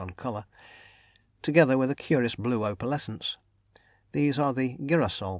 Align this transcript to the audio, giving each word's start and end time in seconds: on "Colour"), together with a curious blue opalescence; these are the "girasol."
on 0.01 0.09
"Colour"), 0.09 0.45
together 1.43 1.77
with 1.77 1.91
a 1.91 1.95
curious 1.95 2.33
blue 2.33 2.65
opalescence; 2.65 3.37
these 4.13 4.39
are 4.39 4.51
the 4.51 4.75
"girasol." 4.79 5.29